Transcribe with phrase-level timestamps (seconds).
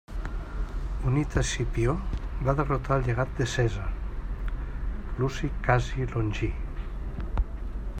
[1.09, 1.93] Unit a Escipió
[2.47, 3.87] va derrotar el llegat de Cèsar,
[5.21, 6.55] Luci Cassi Longí.